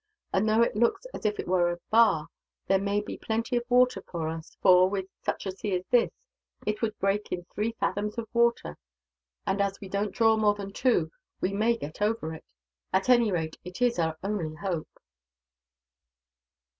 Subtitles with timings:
[0.33, 2.25] And though it looks as if there were a bar,
[2.65, 6.09] there may be plenty of water for us for, with such a sea as this,
[6.65, 8.79] it would break in three fathoms of water
[9.45, 12.51] and, as we don't draw more than two, we may get over it.
[12.91, 14.89] At any rate, it is our only hope."